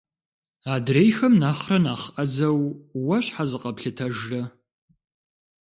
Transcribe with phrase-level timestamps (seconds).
[0.75, 2.59] Адрейхэм нэхърэ нэхъ ӏэзэу
[3.05, 4.41] уэ щхьэ зыкъэплъытэжрэ?